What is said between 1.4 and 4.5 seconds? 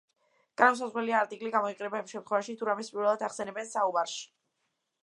გამოიყენება იმ შემთხვევაში, თუ რამეს პირველად ახსენებენ საუბარში.